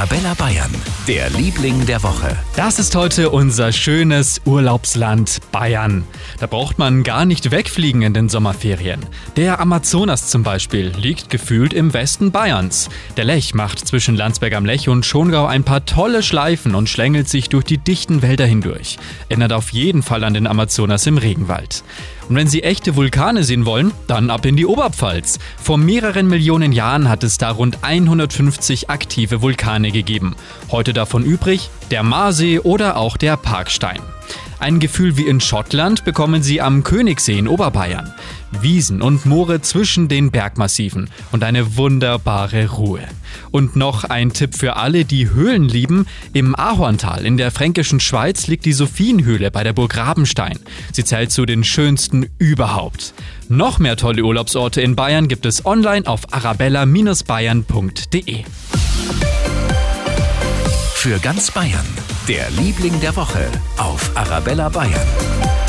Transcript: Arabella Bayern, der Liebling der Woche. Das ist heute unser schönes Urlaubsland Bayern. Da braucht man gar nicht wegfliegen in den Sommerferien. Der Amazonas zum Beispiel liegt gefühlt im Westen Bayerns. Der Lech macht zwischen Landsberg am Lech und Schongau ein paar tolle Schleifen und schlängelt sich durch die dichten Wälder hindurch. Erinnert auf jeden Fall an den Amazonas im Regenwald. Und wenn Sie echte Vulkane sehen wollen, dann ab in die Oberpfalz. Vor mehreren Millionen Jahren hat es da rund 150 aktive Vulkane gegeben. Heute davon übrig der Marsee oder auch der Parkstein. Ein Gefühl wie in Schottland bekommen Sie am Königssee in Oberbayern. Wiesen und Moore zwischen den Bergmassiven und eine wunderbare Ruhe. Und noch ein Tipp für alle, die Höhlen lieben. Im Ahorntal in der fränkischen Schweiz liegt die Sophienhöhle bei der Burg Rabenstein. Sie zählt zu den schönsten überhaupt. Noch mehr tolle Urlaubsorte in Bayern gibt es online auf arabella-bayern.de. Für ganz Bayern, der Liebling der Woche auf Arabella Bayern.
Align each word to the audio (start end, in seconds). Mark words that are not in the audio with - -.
Arabella 0.00 0.32
Bayern, 0.32 0.70
der 1.06 1.28
Liebling 1.28 1.84
der 1.84 2.02
Woche. 2.02 2.34
Das 2.56 2.78
ist 2.78 2.96
heute 2.96 3.28
unser 3.28 3.70
schönes 3.70 4.40
Urlaubsland 4.46 5.40
Bayern. 5.52 6.04
Da 6.38 6.46
braucht 6.46 6.78
man 6.78 7.02
gar 7.02 7.26
nicht 7.26 7.50
wegfliegen 7.50 8.00
in 8.00 8.14
den 8.14 8.30
Sommerferien. 8.30 9.04
Der 9.36 9.60
Amazonas 9.60 10.28
zum 10.28 10.42
Beispiel 10.42 10.90
liegt 10.96 11.28
gefühlt 11.28 11.74
im 11.74 11.92
Westen 11.92 12.30
Bayerns. 12.32 12.88
Der 13.18 13.26
Lech 13.26 13.52
macht 13.52 13.86
zwischen 13.86 14.16
Landsberg 14.16 14.54
am 14.54 14.64
Lech 14.64 14.88
und 14.88 15.04
Schongau 15.04 15.44
ein 15.44 15.64
paar 15.64 15.84
tolle 15.84 16.22
Schleifen 16.22 16.74
und 16.74 16.88
schlängelt 16.88 17.28
sich 17.28 17.50
durch 17.50 17.64
die 17.64 17.76
dichten 17.76 18.22
Wälder 18.22 18.46
hindurch. 18.46 18.96
Erinnert 19.28 19.52
auf 19.52 19.68
jeden 19.68 20.02
Fall 20.02 20.24
an 20.24 20.32
den 20.32 20.46
Amazonas 20.46 21.06
im 21.06 21.18
Regenwald. 21.18 21.84
Und 22.30 22.36
wenn 22.36 22.46
Sie 22.46 22.62
echte 22.62 22.94
Vulkane 22.94 23.42
sehen 23.42 23.66
wollen, 23.66 23.90
dann 24.06 24.30
ab 24.30 24.46
in 24.46 24.54
die 24.54 24.64
Oberpfalz. 24.64 25.40
Vor 25.60 25.78
mehreren 25.78 26.28
Millionen 26.28 26.70
Jahren 26.70 27.08
hat 27.08 27.24
es 27.24 27.38
da 27.38 27.50
rund 27.50 27.82
150 27.82 28.88
aktive 28.88 29.42
Vulkane 29.42 29.90
gegeben. 29.90 30.36
Heute 30.70 30.92
davon 30.92 31.24
übrig 31.24 31.70
der 31.90 32.04
Marsee 32.04 32.60
oder 32.60 32.96
auch 32.98 33.16
der 33.16 33.36
Parkstein. 33.36 33.98
Ein 34.60 34.78
Gefühl 34.78 35.16
wie 35.16 35.26
in 35.26 35.40
Schottland 35.40 36.04
bekommen 36.04 36.44
Sie 36.44 36.60
am 36.60 36.84
Königssee 36.84 37.36
in 37.36 37.48
Oberbayern. 37.48 38.14
Wiesen 38.62 39.02
und 39.02 39.26
Moore 39.26 39.60
zwischen 39.62 40.08
den 40.08 40.30
Bergmassiven 40.30 41.10
und 41.32 41.44
eine 41.44 41.76
wunderbare 41.76 42.70
Ruhe. 42.70 43.00
Und 43.50 43.76
noch 43.76 44.04
ein 44.04 44.32
Tipp 44.32 44.54
für 44.54 44.76
alle, 44.76 45.04
die 45.04 45.30
Höhlen 45.30 45.68
lieben. 45.68 46.06
Im 46.32 46.54
Ahorntal 46.54 47.24
in 47.24 47.36
der 47.36 47.50
fränkischen 47.50 48.00
Schweiz 48.00 48.46
liegt 48.46 48.64
die 48.64 48.72
Sophienhöhle 48.72 49.50
bei 49.50 49.64
der 49.64 49.72
Burg 49.72 49.96
Rabenstein. 49.96 50.58
Sie 50.92 51.04
zählt 51.04 51.32
zu 51.32 51.46
den 51.46 51.64
schönsten 51.64 52.28
überhaupt. 52.38 53.14
Noch 53.48 53.78
mehr 53.78 53.96
tolle 53.96 54.22
Urlaubsorte 54.22 54.80
in 54.80 54.96
Bayern 54.96 55.28
gibt 55.28 55.46
es 55.46 55.66
online 55.66 56.06
auf 56.06 56.32
arabella-bayern.de. 56.32 58.44
Für 60.94 61.18
ganz 61.18 61.50
Bayern, 61.50 61.86
der 62.28 62.50
Liebling 62.50 63.00
der 63.00 63.16
Woche 63.16 63.48
auf 63.78 64.10
Arabella 64.14 64.68
Bayern. 64.68 65.59